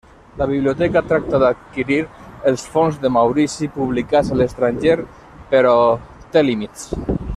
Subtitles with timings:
[0.37, 1.99] La Biblioteca tracta d'adquirir
[2.53, 4.97] els fons de Maurici publicats a l'estranger,
[5.53, 5.75] però
[6.37, 6.89] té límits.